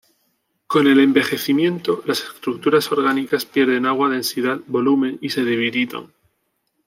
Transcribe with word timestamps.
Con 0.65 0.87
el 0.87 0.99
envejecimiento 0.99 2.01
las 2.07 2.23
estructuras 2.23 2.91
orgánicas 2.91 3.45
pierden 3.45 3.85
agua, 3.85 4.09
densidad, 4.09 4.59
volumen 4.65 5.19
y 5.21 5.29
se 5.29 5.43
debilitan. 5.43 6.11